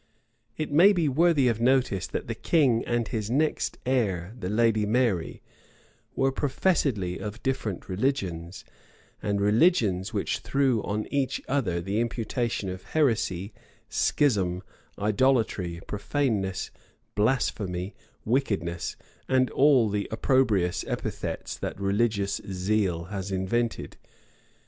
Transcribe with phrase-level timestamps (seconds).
[0.57, 4.83] []It may be worthy of notice, that the king and his next heir, the lady
[4.87, 5.43] Mary,
[6.15, 8.65] were professedly of different religions;
[9.21, 13.53] and religions which threw on each other the imputation of heresy,
[13.89, 14.63] schism,
[14.97, 16.71] idolatry, profaneness,
[17.13, 17.93] blasphemy,
[18.25, 18.95] wickedness,
[19.27, 23.97] and all the opprobrious epithets that religious zeal has invented.